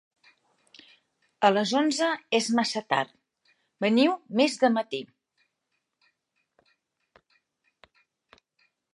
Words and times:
A 1.47 1.49
les 1.57 1.73
onze 1.81 2.05
és 2.37 2.47
massa 2.59 2.81
tard: 2.93 3.11
veniu 3.85 4.15
més 4.39 4.55
de 4.63 4.71
matí. 4.77 5.01